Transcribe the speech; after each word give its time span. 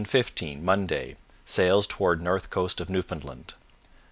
15 0.03 0.65
Monday 0.65 1.15
Sails 1.45 1.85
toward 1.85 2.23
north 2.23 2.49
coast 2.49 2.81
of 2.81 2.89
Newfoundland. 2.89 3.53